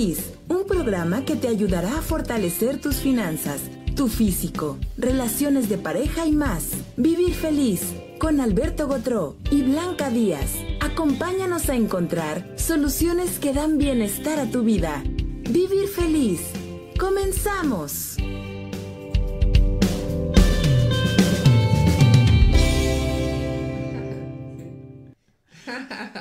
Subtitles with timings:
[0.00, 3.60] Un programa que te ayudará a fortalecer tus finanzas,
[3.94, 6.70] tu físico, relaciones de pareja y más.
[6.96, 7.82] Vivir feliz
[8.18, 10.52] con Alberto Gotró y Blanca Díaz.
[10.80, 15.02] Acompáñanos a encontrar soluciones que dan bienestar a tu vida.
[15.04, 16.40] Vivir feliz.
[16.98, 18.16] Comenzamos.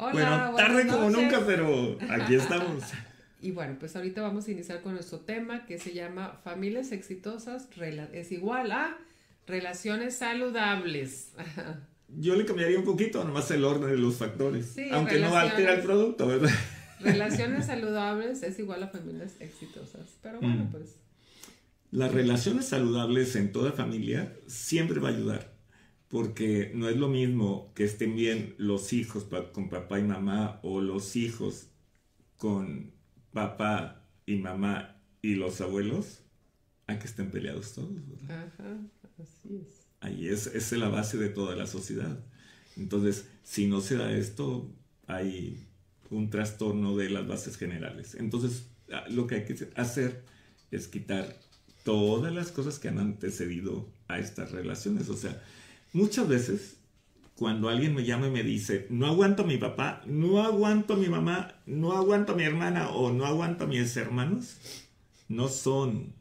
[0.00, 2.84] Hola, bueno, tarde como nunca, pero aquí estamos.
[3.42, 7.68] Y bueno, pues ahorita vamos a iniciar con nuestro tema que se llama Familias exitosas
[8.12, 8.96] es igual a
[9.46, 11.32] relaciones saludables.
[12.16, 15.82] Yo le cambiaría un poquito, nomás el orden de los factores, aunque no altera el
[15.82, 16.50] producto, ¿verdad?
[17.00, 20.70] Relaciones saludables es igual a familias exitosas, pero bueno, mm.
[20.70, 20.96] pues...
[21.90, 25.57] Las relaciones saludables en toda familia siempre va a ayudar
[26.08, 30.80] porque no es lo mismo que estén bien los hijos con papá y mamá o
[30.80, 31.68] los hijos
[32.36, 32.92] con
[33.32, 36.20] papá y mamá y los abuelos
[36.86, 37.90] a que estén peleados todos.
[38.24, 38.78] Ajá,
[39.18, 39.86] así es.
[40.00, 42.18] Ahí es, es la base de toda la sociedad.
[42.76, 44.70] Entonces, si no se da esto,
[45.06, 45.66] hay
[46.10, 48.14] un trastorno de las bases generales.
[48.14, 48.66] Entonces,
[49.10, 50.22] lo que hay que hacer
[50.70, 51.38] es quitar
[51.84, 55.08] todas las cosas que han antecedido a estas relaciones.
[55.08, 55.42] O sea,
[55.92, 56.78] Muchas veces,
[57.34, 60.96] cuando alguien me llama y me dice, no aguanto a mi papá, no aguanto a
[60.96, 64.58] mi mamá, no aguanto a mi hermana o no aguanto a mis hermanos,
[65.28, 66.14] no son,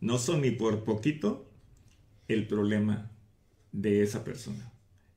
[0.00, 1.50] no son ni por poquito
[2.28, 3.10] el problema
[3.72, 4.72] de esa persona.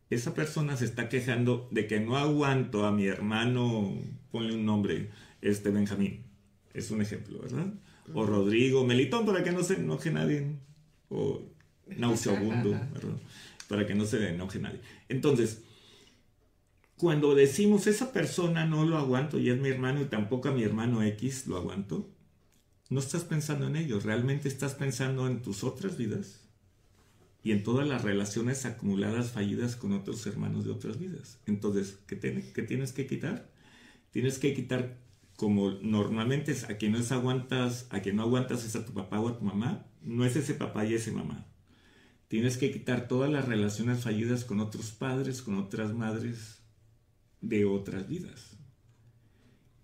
[0.09, 3.93] Esa persona se está quejando de que no aguanto a mi hermano,
[4.31, 6.23] ponle un nombre, este Benjamín.
[6.73, 7.73] Es un ejemplo, ¿verdad?
[8.13, 10.55] O Rodrigo, Melitón, para que no se enoje nadie.
[11.09, 11.41] O
[11.97, 13.17] nauseabundo, ¿verdad?
[13.67, 14.81] Para que no se enoje nadie.
[15.09, 15.61] Entonces,
[16.97, 20.63] cuando decimos esa persona no lo aguanto y es mi hermano y tampoco a mi
[20.63, 22.09] hermano X lo aguanto,
[22.89, 26.47] no estás pensando en ellos, realmente estás pensando en tus otras vidas
[27.43, 31.39] y en todas las relaciones acumuladas fallidas con otros hermanos de otras vidas.
[31.45, 33.49] Entonces, ¿qué, tienes que quitar?
[34.11, 34.97] Tienes que quitar
[35.35, 39.19] como normalmente es a quien no aguantas, a quien no aguantas es a tu papá
[39.19, 41.45] o a tu mamá, no es ese papá y ese mamá.
[42.27, 46.61] Tienes que quitar todas las relaciones fallidas con otros padres, con otras madres
[47.41, 48.57] de otras vidas.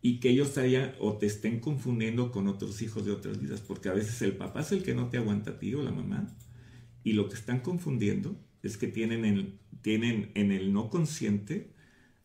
[0.01, 3.87] Y que ellos te o te estén confundiendo con otros hijos de otras vidas, porque
[3.87, 6.35] a veces el papá es el que no te aguanta a ti o la mamá,
[7.05, 11.71] y lo que están confundiendo es que tienen en, tienen en el no consciente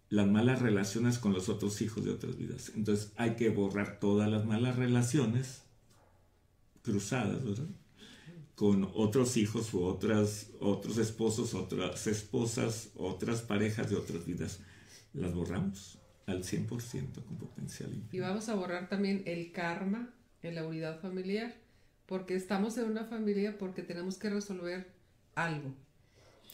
[0.09, 2.73] las malas relaciones con los otros hijos de otras vidas.
[2.75, 5.63] Entonces hay que borrar todas las malas relaciones
[6.83, 7.69] cruzadas, ¿verdad?
[8.59, 14.59] Con otros hijos u otras, otros esposos, otras esposas, otras parejas de otras vidas.
[15.15, 17.93] Las borramos al 100% con potencial.
[18.11, 21.55] Y vamos a borrar también el karma en la unidad familiar,
[22.07, 24.89] porque estamos en una familia porque tenemos que resolver
[25.37, 25.73] algo.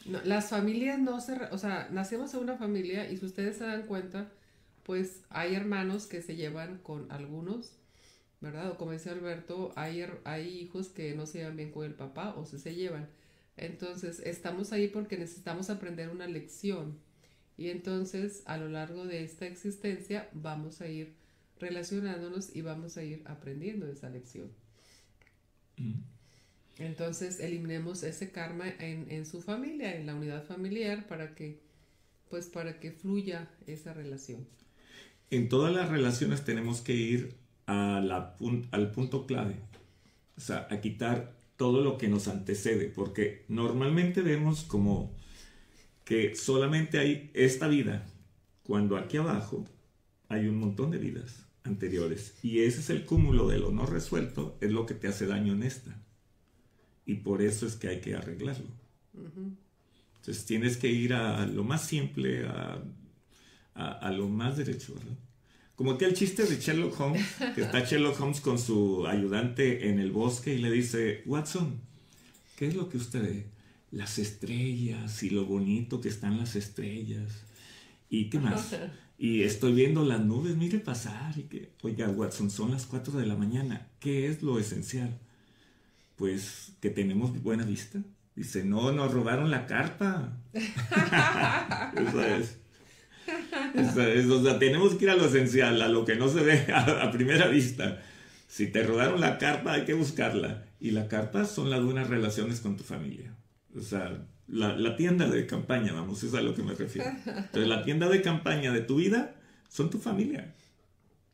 [0.05, 3.87] las familias no se, o sea, nacemos en una familia y si ustedes se dan
[3.87, 4.31] cuenta,
[4.83, 7.79] pues hay hermanos que se llevan con algunos
[8.45, 8.71] ¿verdad?
[8.71, 12.35] O como decía Alberto, hay, hay hijos que no se llevan bien con el papá
[12.37, 13.09] o se se llevan.
[13.57, 16.99] Entonces, estamos ahí porque necesitamos aprender una lección.
[17.57, 21.15] Y entonces, a lo largo de esta existencia, vamos a ir
[21.59, 24.51] relacionándonos y vamos a ir aprendiendo esa lección.
[25.79, 26.01] Mm.
[26.79, 31.61] Entonces, eliminemos ese karma en, en, su familia, en la unidad familiar, para que,
[32.29, 34.47] pues, para que fluya esa relación.
[35.31, 39.57] En todas las relaciones tenemos que ir al punto clave,
[40.37, 45.15] o sea, a quitar todo lo que nos antecede, porque normalmente vemos como
[46.05, 48.07] que solamente hay esta vida,
[48.63, 49.65] cuando aquí abajo
[50.29, 54.59] hay un montón de vidas anteriores, y ese es el cúmulo de lo no resuelto,
[54.61, 55.97] es lo que te hace daño en esta,
[57.07, 58.69] y por eso es que hay que arreglarlo.
[60.17, 62.83] Entonces tienes que ir a lo más simple, a,
[63.75, 65.17] a lo más derecho, ¿verdad?
[65.77, 70.13] Como aquel chiste de Sherlock Holmes, que está Sherlock Holmes con su ayudante en el
[70.13, 71.81] bosque y le dice, Watson,
[72.57, 73.47] ¿qué es lo que usted ve?
[73.91, 77.45] Las estrellas y lo bonito que están las estrellas.
[78.09, 78.77] ¿Y qué más?
[79.17, 81.39] Y estoy viendo las nubes, mire pasar.
[81.39, 83.87] Y que, oiga, Watson, son las 4 de la mañana.
[84.01, 85.21] ¿Qué es lo esencial?
[86.17, 88.03] Pues que tenemos buena vista.
[88.35, 90.37] Dice, no, nos robaron la carpa.
[90.53, 92.57] Eso es
[94.31, 97.11] o sea, tenemos que ir a lo esencial, a lo que no se ve a,
[97.11, 98.03] primera vista.
[98.47, 100.65] Si te rodaron la carpa, hay que buscarla.
[100.81, 103.35] Y la carpa son las buenas relaciones con tu familia.
[103.77, 107.11] O sea, la, tienda de campaña, vamos, es a lo que me refiero.
[107.27, 109.35] Entonces, la tienda de campaña de tu vida
[109.69, 110.55] son tu familia.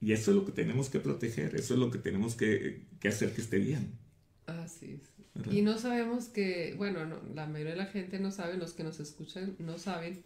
[0.00, 3.08] Y eso es lo que tenemos que proteger, eso es lo que tenemos que, que
[3.08, 3.98] hacer que esté bien.
[4.46, 5.10] Así es.
[5.50, 8.82] Y no sabemos que, bueno, no, la mayoría de la gente no sabe, los que
[8.82, 10.22] nos escuchan no saben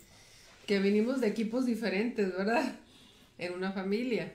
[0.67, 2.79] que venimos de equipos diferentes, ¿verdad?
[3.39, 4.35] En una familia.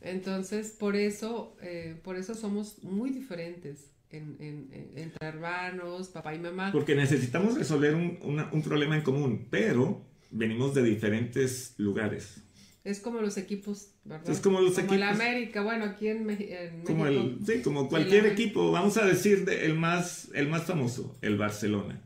[0.00, 6.38] Entonces, por eso, eh, por eso somos muy diferentes en, en, entre hermanos, papá y
[6.38, 6.70] mamá.
[6.72, 8.18] Porque necesitamos resolver un,
[8.52, 12.42] un problema en común, pero venimos de diferentes lugares.
[12.84, 14.30] Es como los equipos, ¿verdad?
[14.30, 14.96] Es como los como equipos.
[14.96, 17.22] el América, bueno, aquí en, en como México.
[17.22, 21.36] El, sí, como cualquier equipo, vamos a decir de, el, más, el más famoso, el
[21.36, 22.02] Barcelona.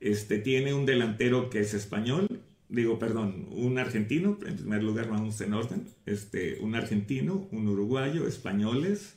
[0.00, 2.26] Este tiene un delantero que es español,
[2.72, 8.26] digo, perdón, un argentino, en primer lugar vamos en orden, este, un argentino, un uruguayo,
[8.26, 9.16] españoles,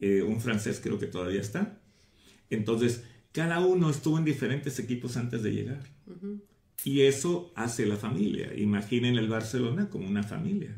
[0.00, 1.80] eh, un francés creo que todavía está.
[2.50, 5.84] Entonces, cada uno estuvo en diferentes equipos antes de llegar.
[6.84, 8.52] Y eso hace la familia.
[8.56, 10.76] Imaginen el Barcelona como una familia.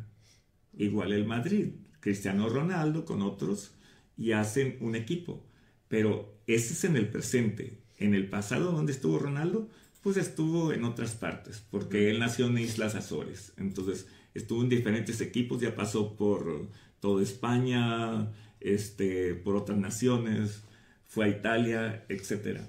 [0.76, 1.68] Igual el Madrid,
[2.00, 3.72] Cristiano Ronaldo con otros
[4.16, 5.42] y hacen un equipo.
[5.88, 7.80] Pero ese es en el presente.
[7.96, 9.70] En el pasado, ¿dónde estuvo Ronaldo?
[10.04, 13.54] Pues estuvo en otras partes, porque él nació en Islas Azores.
[13.56, 16.68] Entonces estuvo en diferentes equipos, ya pasó por
[17.00, 18.30] toda España,
[18.60, 20.62] este, por otras naciones,
[21.06, 22.60] fue a Italia, etc.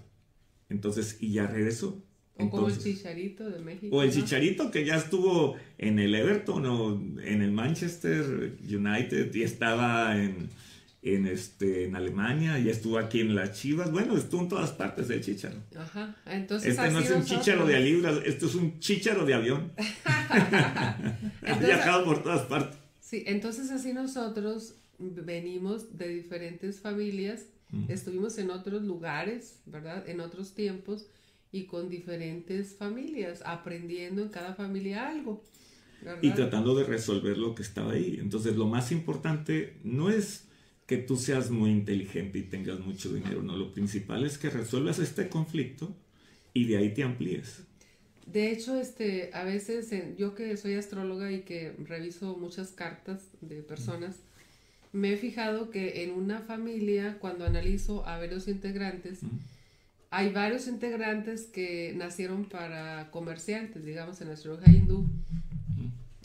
[0.69, 2.01] Entonces, y ya regresó.
[2.37, 3.93] O como el Chicharito de México.
[3.93, 4.15] o el ¿no?
[4.15, 10.49] Chicharito que ya estuvo en el Everton o en el Manchester United y estaba en,
[11.05, 13.91] en, este, en Alemania y estuvo aquí en las Chivas.
[13.91, 15.57] Bueno, estuvo en todas partes del Chicharo.
[15.77, 16.15] Ajá.
[16.25, 19.71] Entonces, Este no es un chicharo de libras, esto es un chicharo de avión.
[20.05, 20.97] ha
[21.41, 22.79] Entonces- viajado por todas partes.
[22.99, 27.45] Sí, entonces así nosotros venimos de diferentes familias,
[27.87, 30.07] estuvimos en otros lugares, ¿verdad?
[30.09, 31.05] En otros tiempos
[31.51, 35.43] y con diferentes familias, aprendiendo en cada familia algo,
[36.01, 36.19] ¿verdad?
[36.23, 38.17] y tratando de resolver lo que estaba ahí.
[38.19, 40.45] Entonces, lo más importante no es
[40.85, 44.99] que tú seas muy inteligente y tengas mucho dinero, no, lo principal es que resuelvas
[44.99, 45.95] este conflicto
[46.53, 47.63] y de ahí te amplíes.
[48.25, 53.61] De hecho, este, a veces yo que soy astróloga y que reviso muchas cartas de
[53.61, 54.17] personas,
[54.91, 59.19] me he fijado que en una familia, cuando analizo a varios integrantes,
[60.09, 65.05] hay varios integrantes que nacieron para comerciantes, digamos, en la astrología hindú.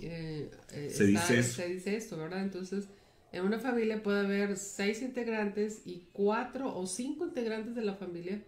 [0.01, 1.57] Eh, eh, Se dice eso.
[1.57, 2.43] Se dice esto, ¿verdad?
[2.43, 2.87] Entonces,
[3.33, 8.43] en una familia puede haber seis integrantes y cuatro o cinco integrantes de la familia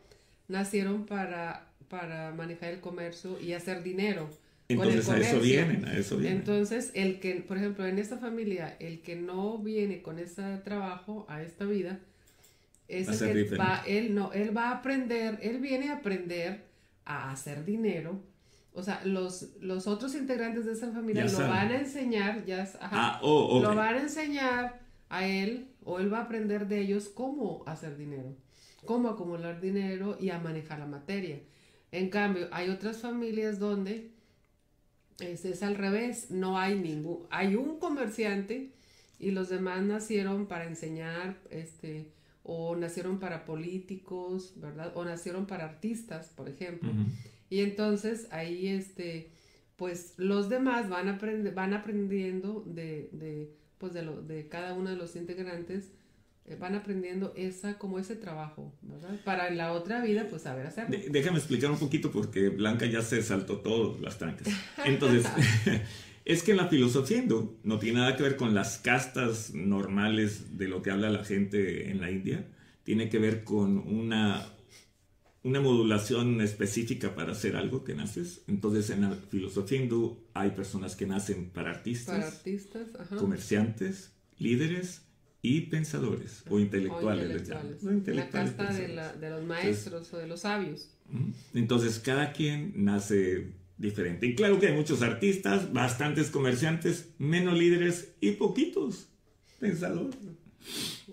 [0.48, 4.28] nacieron para, para manejar el comercio y hacer dinero.
[4.68, 6.38] Entonces a eso vienen, a eso vienen.
[6.38, 11.26] Entonces, el que, por ejemplo, en esta familia, el que no viene con ese trabajo
[11.28, 12.00] a esta vida,
[12.88, 16.64] es el que va, él no, él va a aprender, él viene a aprender
[17.04, 18.20] a hacer dinero.
[18.74, 21.50] O sea, los, los otros integrantes de esa familia Ya lo saben.
[21.50, 24.80] van a enseñar, ya, ajá, ah, oh, lo van a enseñar
[25.10, 28.34] a él o él va a aprender de ellos cómo hacer dinero,
[28.86, 31.40] cómo acumular dinero y a manejar la materia.
[31.90, 34.10] En cambio, hay otras familias donde
[35.20, 38.72] es, es al revés, no hay ningún, hay un comerciante
[39.18, 42.10] y los demás nacieron para enseñar, este,
[42.42, 44.92] o nacieron para políticos, ¿verdad?
[44.96, 46.90] O nacieron para artistas, por ejemplo.
[47.52, 49.30] Y entonces ahí, este,
[49.76, 54.88] pues los demás van, aprende- van aprendiendo de, de, pues de, lo, de cada uno
[54.88, 55.92] de los integrantes,
[56.46, 59.20] eh, van aprendiendo esa, como ese trabajo, ¿verdad?
[59.24, 60.96] Para en la otra vida, pues saber hacerlo.
[60.96, 64.48] De- déjame explicar un poquito porque Blanca ya se saltó todas las trancas.
[64.86, 65.26] Entonces,
[66.24, 70.56] es que en la filosofía hindú no tiene nada que ver con las castas normales
[70.56, 72.46] de lo que habla la gente en la India.
[72.84, 74.44] Tiene que ver con una,
[75.44, 78.42] una modulación específica para hacer algo que naces.
[78.46, 83.16] Entonces, en la filosofía hindú hay personas que nacen para artistas, Para artistas, ajá.
[83.16, 85.02] comerciantes, líderes
[85.42, 87.24] y pensadores o intelectuales.
[87.24, 87.82] O intelectuales.
[87.82, 88.94] No, la casta de, pensadores.
[88.94, 90.90] la- de los maestros o de los sabios.
[91.54, 94.26] Entonces, cada quien nace diferente.
[94.26, 99.08] Y claro que hay muchos artistas, bastantes comerciantes, menos líderes y poquitos
[99.58, 100.14] pensadores.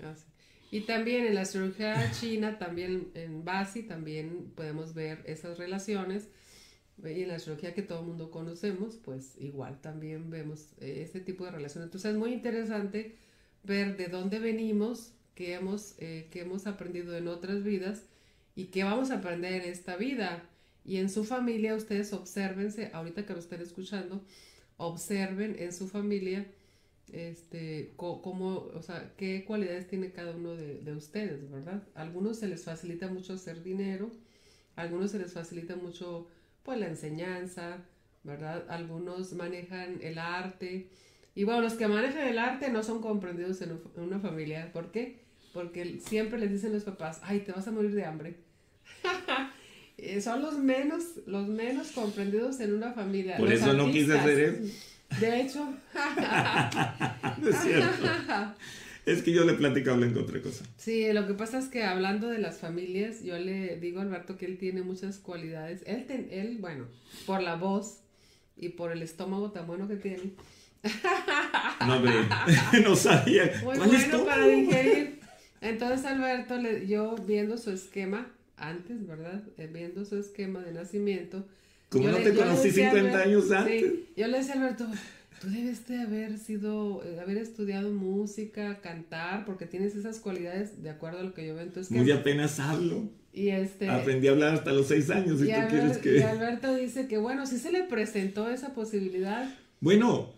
[0.03, 0.25] Así.
[0.71, 6.27] Y también en la astrología china, también en Basi, también podemos ver esas relaciones.
[7.03, 11.21] Y en la astrología que todo el mundo conocemos, pues igual también vemos eh, este
[11.21, 11.88] tipo de relaciones.
[11.88, 13.15] Entonces es muy interesante
[13.63, 18.03] ver de dónde venimos, qué hemos, eh, qué hemos aprendido en otras vidas
[18.55, 20.43] y qué vamos a aprender en esta vida.
[20.85, 24.23] Y en su familia, ustedes obsérvense, ahorita que lo estén escuchando,
[24.77, 26.45] observen en su familia
[27.13, 31.84] este, cómo, o sea, qué cualidades tiene cada uno de, de ustedes, ¿verdad?
[31.96, 34.12] A algunos se les facilita mucho hacer dinero,
[34.75, 36.28] a algunos se les facilita mucho,
[36.63, 37.84] pues, la enseñanza,
[38.24, 38.66] ¿verdad?
[38.70, 40.89] Algunos manejan el arte
[41.36, 44.72] Y bueno, los que manejan el arte no son comprendidos en, una familia.
[44.74, 45.20] ¿Por qué?
[45.54, 48.36] Porque siempre les dicen los papás, ay, te vas a morir de hambre.
[50.01, 53.36] Eh, son los menos, los menos comprendidos en una familia.
[53.36, 54.74] Por eso no quise hacer eso.
[55.20, 55.66] De hecho.
[55.66, 58.56] no es cierto.
[59.06, 60.66] Es que yo le platico a Blanco otra cosa.
[60.78, 64.38] Sí, lo que pasa es que hablando de las familias, yo le digo a Alberto
[64.38, 65.82] que él tiene muchas cualidades.
[65.88, 66.86] Él, él bueno,
[67.25, 68.01] por la voz
[68.56, 70.34] y por el estómago tan bueno que tiene,
[71.88, 72.00] no,
[72.84, 73.51] no sabía.
[73.63, 75.20] Muy bueno para digerir.
[75.62, 79.44] Entonces Alberto, le, yo viendo su esquema, antes, ¿verdad?
[79.58, 81.46] Eh, viendo su esquema de nacimiento.
[81.89, 83.84] ¿Cómo no te conocí 50 años antes?
[84.15, 84.86] yo le decía a Alberto,
[85.41, 90.89] tú debes de haber sido, eh, haber estudiado música, cantar, porque tienes esas cualidades de
[90.91, 92.01] acuerdo a lo que yo veo en tu esquema.
[92.01, 93.10] Muy apenas hablo.
[93.34, 96.17] Y este, Aprendí a hablar hasta los seis años, y, tú quieres que...
[96.17, 99.48] Y Alberto dice que, bueno, si se le presentó esa posibilidad.
[99.79, 100.34] Bueno,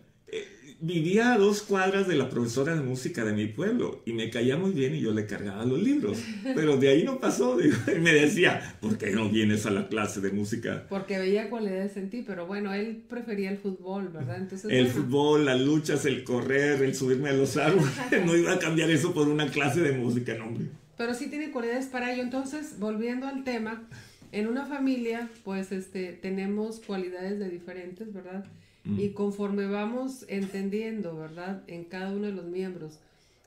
[0.82, 4.56] vivía a dos cuadras de la profesora de música de mi pueblo y me caía
[4.56, 6.18] muy bien y yo le cargaba los libros.
[6.42, 7.56] Pero de ahí no pasó.
[7.60, 10.84] y me decía, ¿por qué no vienes a la clase de música?
[10.88, 14.38] Porque veía cualidades en ti, pero bueno, él prefería el fútbol, ¿verdad?
[14.38, 17.90] Entonces, el fútbol, las luchas, el correr, el subirme a los árboles.
[18.26, 20.66] no iba a cambiar eso por una clase de música, no, hombre.
[20.96, 22.22] Pero sí tiene cualidades para ello.
[22.22, 23.88] Entonces, volviendo al tema,
[24.32, 28.44] en una familia, pues este, tenemos cualidades de diferentes, ¿verdad?
[28.84, 29.00] Mm.
[29.00, 31.62] Y conforme vamos entendiendo, ¿verdad?
[31.66, 32.98] En cada uno de los miembros,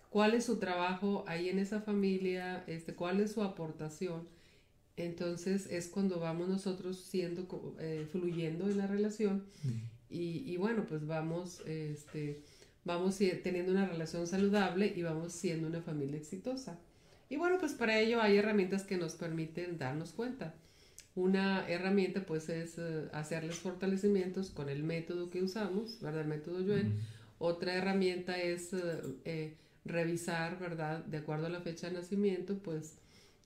[0.09, 4.27] cuál es su trabajo ahí en esa familia, este, cuál es su aportación,
[4.97, 9.69] entonces es cuando vamos nosotros siendo, eh, fluyendo en la relación mm.
[10.09, 12.41] y, y, bueno, pues vamos, este,
[12.85, 16.79] vamos teniendo una relación saludable y vamos siendo una familia exitosa.
[17.29, 20.53] Y bueno, pues para ello hay herramientas que nos permiten darnos cuenta.
[21.15, 26.22] Una herramienta pues es eh, hacerles fortalecimientos con el método que usamos, ¿verdad?
[26.22, 27.00] El método Yuen.
[27.39, 28.79] Otra herramienta es eh,
[29.24, 31.05] eh, revisar, ¿verdad?
[31.05, 32.98] De acuerdo a la fecha de nacimiento, pues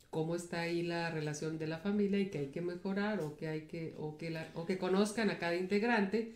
[0.10, 3.48] cómo está ahí la relación de la familia y que hay que mejorar o que
[3.48, 6.34] hay que, o que, la, o que conozcan a cada integrante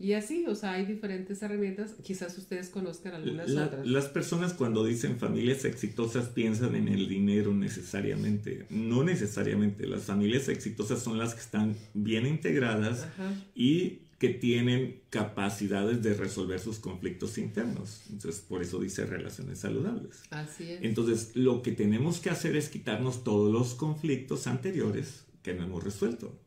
[0.00, 3.86] y así, o sea, hay diferentes herramientas, quizás ustedes conozcan algunas otras.
[3.86, 10.48] Las personas cuando dicen familias exitosas piensan en el dinero necesariamente, no necesariamente, las familias
[10.48, 13.06] exitosas son las que están bien integradas
[13.54, 18.02] y que tienen capacidades de resolver sus conflictos internos.
[18.10, 20.22] Entonces, por eso dice relaciones saludables.
[20.30, 20.82] Así es.
[20.82, 25.84] Entonces, lo que tenemos que hacer es quitarnos todos los conflictos anteriores que no hemos
[25.84, 26.38] resuelto.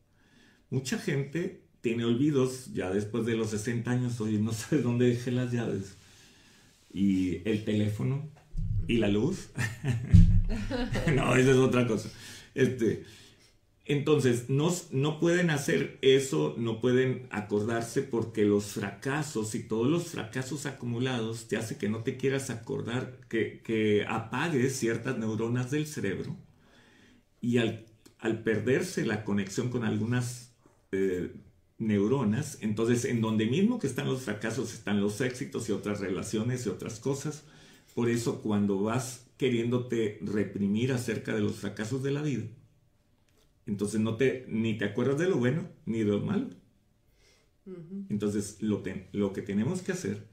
[0.70, 5.32] Mucha gente tiene olvidos, ya después de los 60 años, oye, no sé dónde dejé
[5.32, 5.98] las llaves.
[6.94, 8.30] Y el teléfono
[8.88, 9.50] y la luz.
[11.16, 12.10] no, esa es otra cosa.
[12.56, 13.04] Este,
[13.84, 20.08] entonces, no, no pueden hacer eso, no pueden acordarse porque los fracasos y todos los
[20.08, 25.86] fracasos acumulados te hace que no te quieras acordar, que, que apagues ciertas neuronas del
[25.86, 26.38] cerebro
[27.42, 27.86] y al,
[28.20, 30.54] al perderse la conexión con algunas
[30.94, 31.34] eh,
[31.88, 36.66] neuronas, entonces en donde mismo que están los fracasos están los éxitos y otras relaciones
[36.66, 37.44] y otras cosas.
[37.94, 42.46] Por eso cuando vas queriéndote reprimir acerca de los fracasos de la vida,
[43.66, 46.50] entonces no te ni te acuerdas de lo bueno ni de lo malo.
[48.10, 50.28] Entonces lo, lo que tenemos que hacer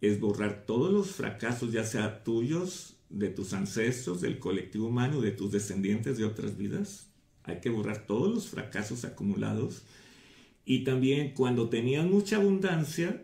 [0.00, 5.30] es borrar todos los fracasos, ya sea tuyos, de tus ancestros, del colectivo humano, de
[5.30, 7.06] tus descendientes de otras vidas.
[7.44, 9.82] Hay que borrar todos los fracasos acumulados
[10.68, 13.22] y también cuando tenían mucha abundancia,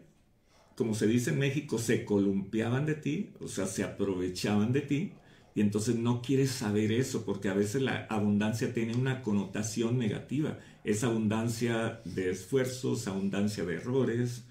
[0.77, 5.13] como se dice en México, se columpiaban de ti, o sea, se aprovechaban de ti.
[5.55, 10.61] Y entonces no quieres saber eso, porque a veces la abundancia tiene una connotación negativa.
[10.85, 14.45] Es abundancia de esfuerzos, abundancia de errores,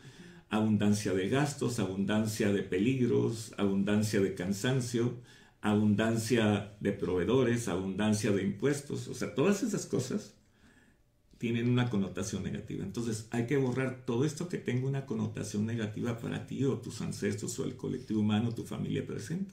[0.50, 5.18] abundancia de gastos, abundancia de peligros, abundancia de cansancio,
[5.62, 9.08] abundancia de proveedores, abundancia de impuestos.
[9.08, 10.36] O sea, todas esas cosas
[11.42, 12.84] tienen una connotación negativa.
[12.84, 17.02] Entonces hay que borrar todo esto que tenga una connotación negativa para ti o tus
[17.02, 19.52] ancestros o el colectivo humano, tu familia presente,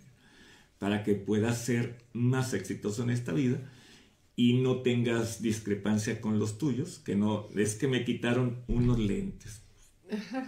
[0.78, 3.62] para que puedas ser más exitoso en esta vida
[4.36, 9.62] y no tengas discrepancia con los tuyos, que no es que me quitaron unos lentes.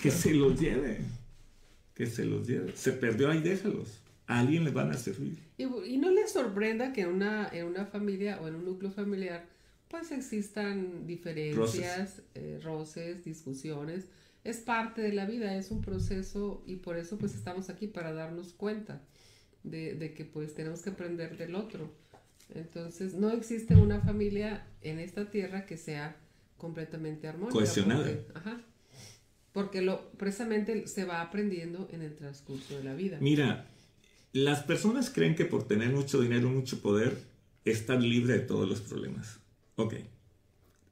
[0.02, 0.98] Que se los lleve,
[1.94, 2.76] que se los lleve.
[2.76, 4.02] Se perdió ahí, déjalos.
[4.26, 5.38] A alguien les van a servir.
[5.56, 9.48] Y, no les sorprenda que una, en una familia o en un núcleo familiar
[9.90, 14.06] pues existan diferencias, eh, roces, discusiones.
[14.44, 18.12] Es parte de la vida, es un proceso y por eso pues estamos aquí para
[18.12, 19.02] darnos cuenta
[19.64, 21.92] de, que pues tenemos que aprender del otro.
[22.54, 26.16] Entonces no existe una familia en esta tierra que sea
[26.56, 27.54] completamente armónica.
[27.54, 28.08] Cohesionada.
[28.34, 28.60] ajá,
[29.52, 33.18] porque lo precisamente se va aprendiendo en el transcurso de la vida.
[33.20, 33.66] Mira,
[34.32, 37.18] las personas creen que por tener mucho dinero, mucho poder,
[37.64, 39.39] están libre de todos los problemas.
[39.80, 39.94] Ok,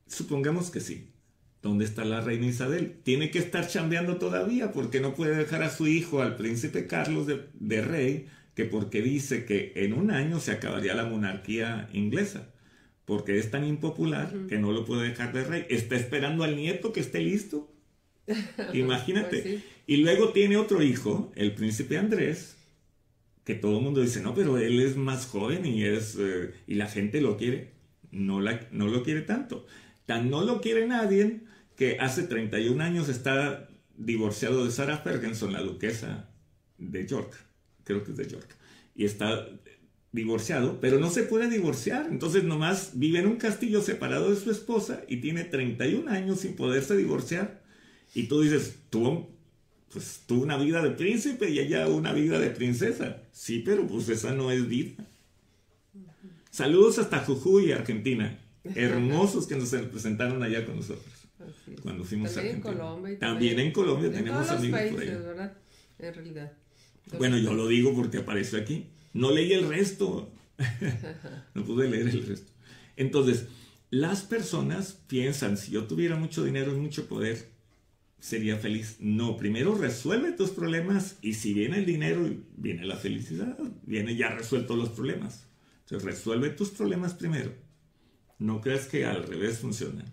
[0.06, 1.08] supongamos que sí.
[1.60, 2.94] ¿Dónde está la reina Isabel?
[3.02, 7.26] Tiene que estar chambeando todavía porque no puede dejar a su hijo, al príncipe Carlos
[7.26, 12.48] de, rey, que porque dice que en un año se acabaría la monarquía inglesa,
[13.04, 15.66] porque es tan impopular que no lo puede dejar de rey.
[15.68, 17.70] Está esperando al nieto que esté listo.
[18.72, 19.42] Imagínate.
[19.42, 22.56] Pues y luego tiene otro hijo, el príncipe Andrés,
[23.44, 26.74] que todo el mundo dice, no, pero él es más joven y, es, eh, y
[26.76, 27.77] la gente lo quiere.
[28.10, 29.66] No, la, no lo quiere tanto.
[30.06, 31.42] Tan no lo quiere nadie
[31.76, 36.30] que hace 31 años está divorciado de Sarah Ferguson, la duquesa
[36.78, 37.34] de York,
[37.84, 38.56] creo que es de York,
[38.94, 39.46] y está
[40.12, 44.50] divorciado, pero no se puede divorciar, entonces nomás vive en un castillo separado de su
[44.50, 47.62] esposa y tiene 31 años sin poderse divorciar.
[48.14, 49.30] Y tú dices, tuvo,
[49.92, 53.22] pues, tuvo una vida de príncipe y ella una vida de princesa.
[53.32, 55.07] Sí, pero pues esa no es vida.
[56.58, 58.36] Saludos hasta Jujuy, Argentina.
[58.74, 61.06] Hermosos que nos presentaron allá con nosotros
[61.84, 65.08] cuando fuimos también En Colombia también, en Colombia tenemos amigos por ahí.
[65.08, 65.56] ¿verdad?
[66.00, 66.52] En realidad.
[67.16, 68.88] bueno, yo lo digo porque apareció aquí.
[69.12, 70.32] No leí el resto.
[71.54, 72.50] no pude leer el resto.
[72.96, 73.46] Entonces,
[73.90, 77.50] las personas piensan, si yo tuviera mucho dinero y mucho poder,
[78.18, 78.96] sería feliz.
[78.98, 84.30] No, primero resuelve tus problemas y si viene el dinero, viene la felicidad, viene ya
[84.30, 85.47] resueltos los problemas.
[85.90, 87.52] Resuelve tus problemas primero.
[88.38, 90.04] No creas que al revés funciona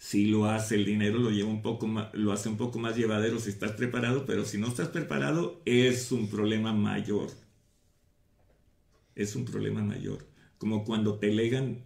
[0.00, 2.96] si lo hace, el dinero lo lleva un poco más, lo hace un poco más
[2.96, 7.28] llevadero si estás preparado, pero si no estás preparado es un problema mayor.
[9.14, 10.26] Es un problema mayor.
[10.56, 11.84] Como cuando te legan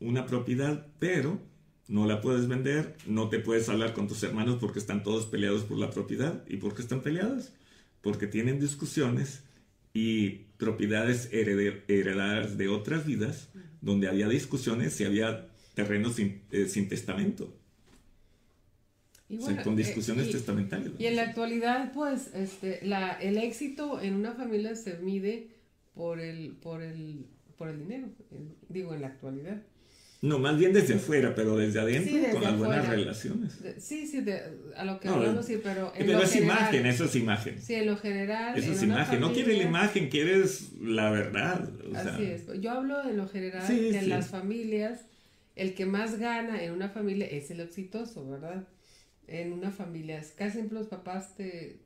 [0.00, 1.40] una propiedad, pero
[1.88, 5.62] no la puedes vender, no te puedes hablar con tus hermanos porque están todos peleados
[5.62, 6.44] por la propiedad.
[6.48, 7.54] ¿Y por qué están peleados?
[8.02, 9.44] Porque tienen discusiones
[9.94, 13.48] y propiedades heredadas de otras vidas,
[13.80, 17.54] donde había discusiones y había terrenos sin, eh, sin testamento.
[19.28, 20.92] Y con eh, discusiones testamentarias.
[20.98, 25.48] Y en la actualidad, pues, este, la, el éxito en una familia se mide
[25.94, 27.26] por el, por el,
[27.58, 28.08] por el dinero,
[28.68, 29.62] digo, en la actualidad.
[30.26, 33.58] No, más bien desde afuera, pero desde adentro con las buenas relaciones.
[33.78, 34.24] sí, sí,
[34.76, 35.92] a lo que hablamos, sí, pero.
[35.96, 37.60] En pero es imagen, eso es imagen.
[37.60, 38.58] Sí, en lo general.
[38.58, 39.20] Eso es imagen.
[39.20, 41.68] no quieres la imagen, quieres la verdad.
[41.94, 42.46] así es.
[42.60, 45.00] Yo hablo en lo general que en las familias
[45.56, 48.68] el que más gana en una familia es el exitoso, ¿verdad?
[49.26, 51.80] En una familia, casi siempre los papás te,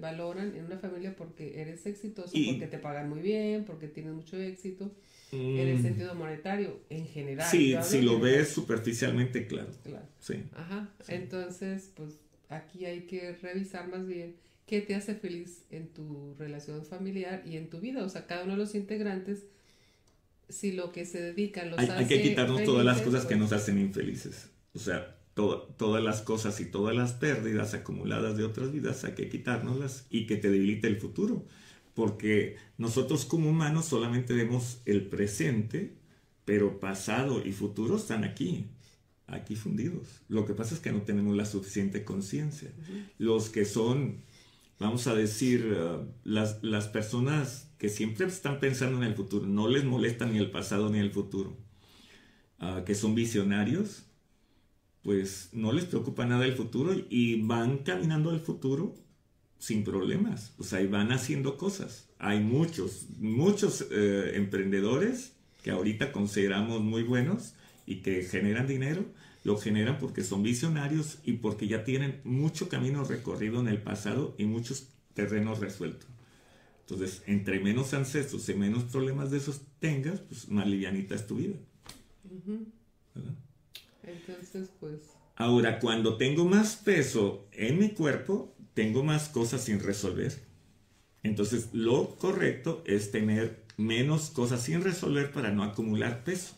[0.00, 4.36] valoran en una familia porque eres exitoso, porque te pagan muy bien, porque tienes mucho
[4.36, 4.92] éxito,
[5.32, 5.82] en el mm.
[5.82, 7.48] sentido monetario, en general.
[7.50, 9.70] Sí, si lo ves superficialmente, claro.
[9.82, 10.06] Claro.
[10.20, 10.44] Sí.
[10.54, 10.88] Ajá.
[11.08, 14.36] Entonces, pues aquí hay que revisar más bien
[14.66, 18.04] qué te hace feliz en tu relación familiar y en tu vida.
[18.04, 19.46] O sea, cada uno de los integrantes
[20.48, 23.40] si lo que se dedican los hay, hay que quitarnos todas las cosas que pues
[23.40, 24.50] nos hacen infelices.
[24.74, 29.28] O sea, todas las cosas y todas las pérdidas acumuladas de otras vidas hay que
[29.28, 31.44] quitárnoslas y que te debilite el futuro.
[31.96, 35.96] Porque nosotros como humanos solamente vemos el presente,
[36.44, 38.66] pero pasado y futuro están aquí,
[39.26, 40.20] aquí fundidos.
[40.28, 42.70] Lo que pasa es que no tenemos la suficiente conciencia.
[43.16, 44.18] Los que son,
[44.78, 49.66] vamos a decir, uh, las, las personas que siempre están pensando en el futuro, no
[49.66, 51.56] les molesta ni el pasado ni el futuro,
[52.58, 54.04] ah, que son visionarios,
[55.00, 59.05] pues no les preocupa nada el futuro y van caminando al futuro
[59.58, 62.08] sin problemas, o sea, y van haciendo cosas.
[62.18, 67.54] Hay muchos, muchos eh, emprendedores que ahorita consideramos muy buenos
[67.86, 69.04] y que generan dinero,
[69.44, 74.34] lo generan porque son visionarios y porque ya tienen mucho camino recorrido en el pasado
[74.38, 76.08] y muchos terrenos resueltos.
[76.80, 81.36] Entonces, entre menos ancestros y menos problemas de esos tengas, pues más livianita es tu
[81.36, 81.56] vida.
[84.04, 85.00] Entonces, pues...
[85.34, 90.34] Ahora, cuando tengo más peso en mi cuerpo, tengo más cosas sin resolver.
[91.22, 96.54] Entonces, lo correcto es tener menos cosas sin resolver para no acumular peso.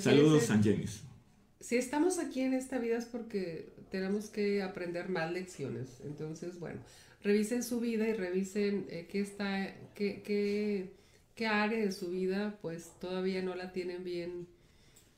[0.00, 1.02] Saludos, San Jenis.
[1.60, 6.00] Si estamos aquí en esta vida es porque tenemos que aprender más lecciones.
[6.02, 6.80] Entonces, bueno,
[7.22, 10.94] revisen su vida y revisen eh, qué está, qué, qué,
[11.34, 14.46] qué, área de su vida pues todavía no la tienen bien,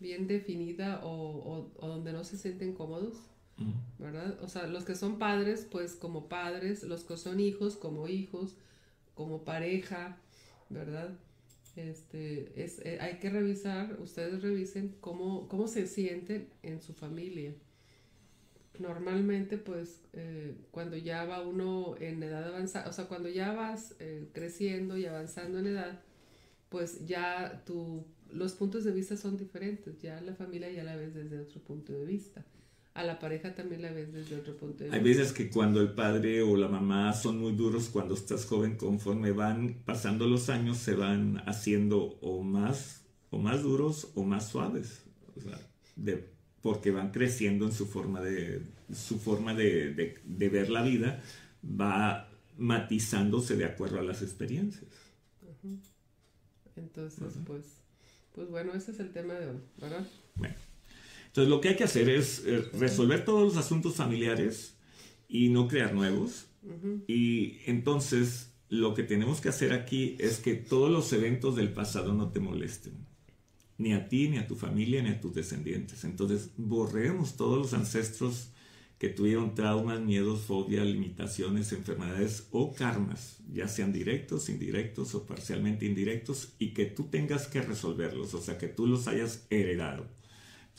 [0.00, 3.29] bien definida o, o, donde no se sienten cómodos.
[3.98, 4.38] ¿Verdad?
[4.42, 8.54] O sea, los que son padres, pues como padres, los que son hijos, como hijos,
[9.14, 10.16] como pareja,
[10.70, 11.10] ¿verdad?
[11.76, 17.54] Este, es, eh, hay que revisar, ustedes revisen cómo, cómo se sienten en su familia
[18.80, 23.94] normalmente pues eh, cuando ya va uno en edad avanzada, o sea, cuando ya vas
[24.00, 26.00] eh, creciendo y avanzando en edad,
[26.68, 31.14] pues ya tu, los puntos de vista son diferentes, ya la familia ya la ves
[31.14, 32.44] desde otro punto de vista.
[32.94, 34.96] A la pareja también la ves desde otro punto de vista.
[34.96, 38.76] Hay veces que cuando el padre o la mamá son muy duros, cuando estás joven,
[38.76, 44.48] conforme van pasando los años, se van haciendo o más, o más duros o más
[44.48, 45.04] suaves.
[45.36, 45.58] O sea,
[45.94, 46.28] de,
[46.62, 51.22] porque van creciendo en su forma de, su forma de, de, de ver la vida,
[51.64, 54.90] va matizándose de acuerdo a las experiencias.
[56.76, 57.64] Entonces, pues,
[58.34, 60.06] pues bueno, ese es el tema de hoy, ¿verdad?
[60.36, 60.54] Bueno.
[61.30, 64.76] Entonces lo que hay que hacer es eh, resolver todos los asuntos familiares
[65.28, 66.46] y no crear nuevos.
[66.62, 67.04] Uh -huh.
[67.06, 72.14] Y entonces lo que tenemos que hacer aquí es que todos los eventos del pasado
[72.14, 73.06] no te molesten.
[73.78, 76.02] Ni a ti, ni a tu familia, ni a tus descendientes.
[76.02, 78.48] Entonces borremos todos los ancestros
[78.98, 85.86] que tuvieron traumas, miedos, fobias, limitaciones, enfermedades o karmas, ya sean directos, indirectos o parcialmente
[85.86, 90.06] indirectos, y que tú tengas que resolverlos, o sea, que tú los hayas heredado.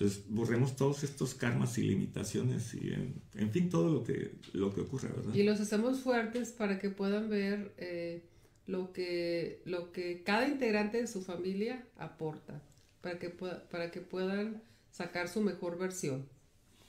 [0.01, 4.73] Entonces, borremos todos estos karmas y limitaciones y, en, en fin, todo lo que, lo
[4.73, 5.31] que ocurre, ¿verdad?
[5.31, 8.23] Y los hacemos fuertes para que puedan ver eh,
[8.65, 12.63] lo, que, lo que cada integrante de su familia aporta,
[13.01, 16.27] para que, para que puedan sacar su mejor versión,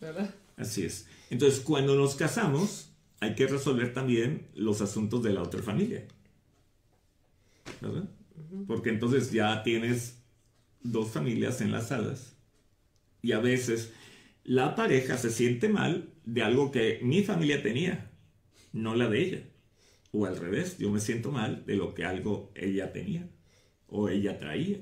[0.01, 0.35] ¿verdad?
[0.57, 1.07] Así es.
[1.29, 6.07] Entonces, cuando nos casamos, hay que resolver también los asuntos de la otra familia,
[7.83, 8.09] ¿verdad?
[8.37, 8.67] Uh -huh.
[8.67, 10.17] Porque entonces ya tienes
[10.83, 12.32] dos familias enlazadas
[13.23, 13.93] y a veces
[14.45, 18.11] la pareja se siente mal de algo que mi familia tenía,
[18.73, 19.43] no la de ella.
[20.11, 23.31] O al revés, yo me siento mal de lo que algo ella tenía
[23.87, 24.79] o ella traía.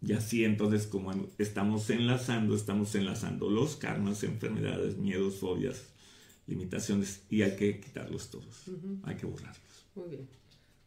[0.00, 5.88] Y así entonces como estamos enlazando, estamos enlazando los karmas, enfermedades, miedos, fobias,
[6.46, 9.00] limitaciones y hay que quitarlos todos, uh -huh.
[9.02, 9.86] hay que borrarlos.
[9.94, 10.28] Muy bien.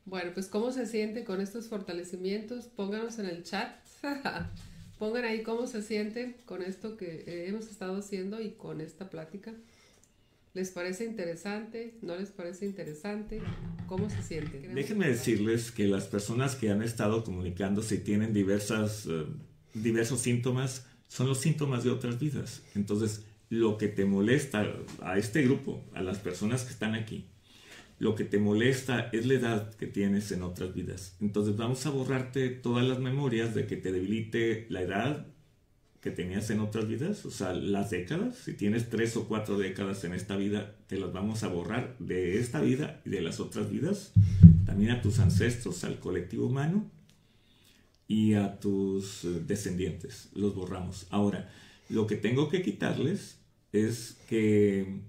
[0.06, 3.76] Bueno, pues cómo se siente con estos fortalecimientos, pónganos en el chat.
[5.00, 9.54] Pongan ahí cómo se sienten con esto que hemos estado haciendo y con esta plática.
[10.54, 11.94] ¿Les parece interesante?
[12.02, 13.42] ¿No les parece interesante?
[13.88, 14.76] ¿Cómo se sienten?
[14.76, 19.26] Déjenme decirles que las personas que han estado comunicándose y tienen diversas, uh,
[19.74, 22.62] diversos síntomas son los síntomas de otras vidas.
[22.76, 24.68] Entonces, lo que te molesta
[25.02, 27.26] a este grupo, a las personas que están aquí,
[28.00, 31.16] lo que te molesta es la edad que tienes en otras vidas.
[31.20, 35.28] Entonces vamos a borrarte todas las memorias de que te debilite la edad
[36.02, 38.38] que tenías en otras vidas, o sea, las décadas.
[38.38, 42.40] Si tienes tres o cuatro décadas en esta vida, te las vamos a borrar de
[42.40, 44.14] esta vida y de las otras vidas.
[44.66, 46.90] También a tus ancestros, al colectivo humano
[48.08, 50.30] y a tus descendientes.
[50.34, 51.06] Los borramos.
[51.10, 51.52] Ahora,
[51.90, 53.40] lo que tengo que quitarles
[53.74, 55.02] es que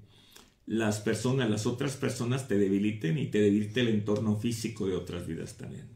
[0.71, 5.27] las personas, las otras personas te debiliten y te debilite el entorno físico de otras
[5.27, 5.89] vidas también.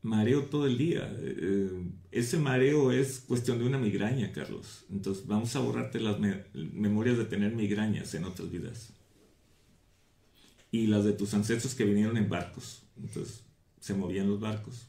[0.00, 1.14] Mareo todo el día.
[2.10, 4.86] ese mareo es cuestión de una migraña, Carlos.
[4.90, 8.94] Entonces vamos a borrarte las me memorias de tener migrañas en otras vidas.
[10.70, 12.82] Y las de tus ancestros que vinieron en barcos.
[12.96, 13.44] Entonces
[13.78, 14.86] se movían los barcos.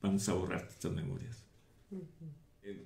[0.00, 1.44] Vamos a borrarte estas memorias.
[1.90, 2.00] Uh.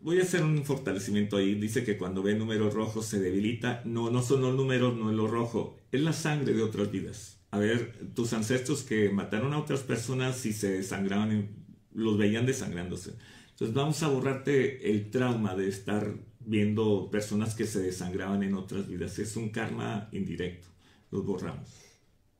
[0.00, 1.54] Voy a hacer un fortalecimiento ahí.
[1.54, 3.82] Dice que cuando ve números rojos se debilita.
[3.84, 5.76] No, no son los números, no es lo rojo.
[5.92, 7.40] Es la sangre de otras vidas.
[7.50, 11.48] A ver, tus ancestros que mataron a otras personas y se desangraban,
[11.92, 13.14] los veían desangrándose.
[13.50, 18.88] Entonces vamos a borrarte el trauma de estar viendo personas que se desangraban en otras
[18.88, 19.18] vidas.
[19.18, 20.68] Es un karma indirecto.
[21.10, 21.68] Los borramos.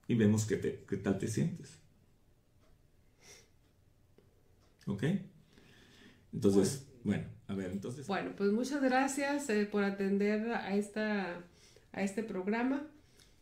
[0.08, 1.78] Y vemos qué, te, tal te sientes.
[4.86, 5.04] ¿Ok?
[6.32, 6.86] Entonces...
[7.48, 8.06] a ver, entonces.
[8.06, 11.42] Bueno, pues muchas gracias eh, por atender a, esta,
[11.92, 12.86] a este programa.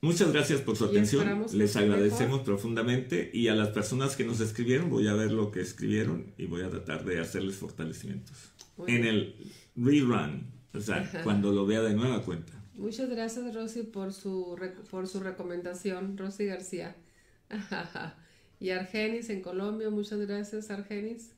[0.00, 1.46] Muchas gracias por su atención.
[1.54, 2.44] Les agradecemos mejor.
[2.44, 6.46] profundamente y a las personas que nos escribieron, voy a ver lo que escribieron y
[6.46, 8.52] voy a tratar de hacerles fortalecimientos.
[8.76, 9.14] Muy en bien.
[9.14, 9.34] el
[9.76, 11.22] rerun, o sea, Ajá.
[11.22, 12.52] cuando lo vea de nueva cuenta.
[12.74, 14.58] Muchas gracias, Rosy, por su,
[14.90, 16.96] por su recomendación, Rosy García.
[18.60, 21.32] y Argenis en Colombia, muchas gracias, Argenis.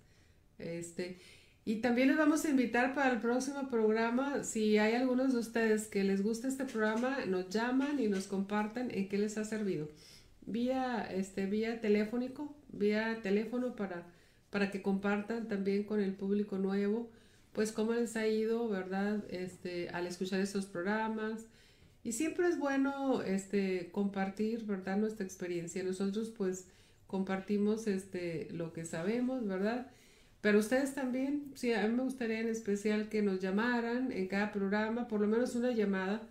[0.59, 1.19] Este,
[1.69, 5.89] y también les vamos a invitar para el próximo programa, si hay algunos de ustedes
[5.89, 9.89] que les gusta este programa, nos llaman y nos compartan en qué les ha servido.
[10.47, 14.07] Vía, este, vía telefónico, vía teléfono para,
[14.51, 17.11] para que compartan también con el público nuevo,
[17.53, 19.25] pues cómo les ha ido, ¿verdad?
[19.29, 21.47] Este, al escuchar estos programas.
[22.05, 24.99] Y siempre es bueno este, compartir, ¿verdad?
[24.99, 25.83] Nuestra experiencia.
[25.83, 26.69] Nosotros pues
[27.09, 29.91] compartimos este, lo que sabemos, ¿verdad?
[30.47, 34.53] Pero ustedes también, sí, a mí me gustaría en especial que nos llamaran en cada
[34.53, 36.23] programa, por lo menos una llamada,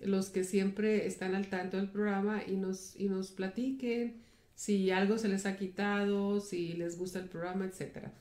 [0.00, 4.22] los que siempre están al tanto del programa y nos, y nos platiquen
[4.54, 8.14] si algo se les ha quitado, si les gusta el programa, etcétera,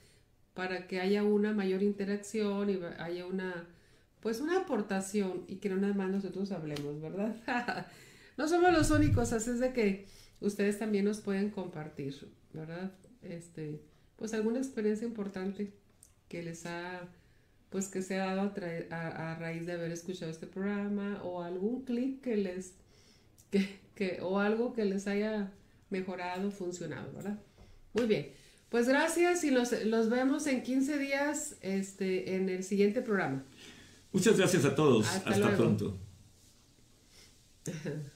[0.55, 3.65] para que haya una mayor interacción y haya una,
[4.19, 7.33] pues una aportación y que no nada más nosotros hablemos, ¿verdad?
[8.37, 10.05] no somos los únicos, así es de que
[10.41, 12.91] ustedes también nos pueden compartir, ¿verdad?
[13.21, 15.73] Este, pues alguna experiencia importante
[16.27, 17.07] que les ha,
[17.69, 18.53] pues que se ha dado
[18.91, 22.73] a, a, raíz de haber escuchado este programa o algún clip que les,
[23.51, 25.51] que, que, o algo que les haya
[25.89, 27.39] mejorado, funcionado, ¿verdad?
[27.93, 28.31] Muy bien.
[28.69, 33.43] Pues gracias y los, los vemos en 15 días este, en el siguiente programa.
[34.11, 35.07] Muchas gracias a todos.
[35.07, 35.97] Hasta, pronto.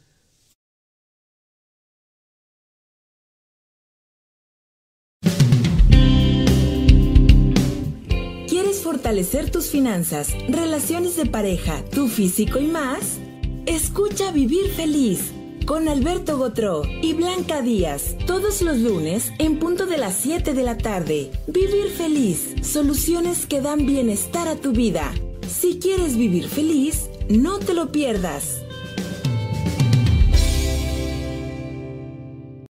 [8.87, 13.17] fortalecer tus finanzas, relaciones de pareja, tu físico y más?
[13.65, 15.33] Escucha Vivir Feliz
[15.65, 20.63] con Alberto Gotró y Blanca Díaz, todos los lunes en punto de las 7 de
[20.63, 21.29] la tarde.
[21.47, 25.13] Vivir feliz, soluciones que dan bienestar a tu vida.
[25.49, 28.61] Si quieres vivir feliz, no te lo pierdas.